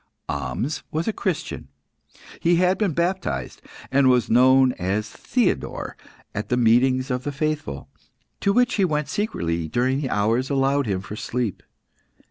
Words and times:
Ahmes 0.29 0.81
was 0.89 1.07
a 1.07 1.13
Christian. 1.13 1.67
He 2.39 2.55
had 2.55 2.79
been 2.79 2.93
baptised, 2.93 3.61
and 3.91 4.09
was 4.09 4.31
known 4.31 4.71
as 4.79 5.07
Theodore 5.07 5.95
at 6.33 6.49
the 6.49 6.57
meetings 6.57 7.11
of 7.11 7.23
the 7.23 7.31
faithful, 7.31 7.87
to 8.39 8.51
which 8.51 8.73
he 8.73 8.83
went 8.83 9.09
secretly 9.09 9.67
during 9.67 10.01
the 10.01 10.09
hours 10.09 10.49
allowed 10.49 10.87
him 10.87 11.01
for 11.01 11.15
sleep. 11.15 11.61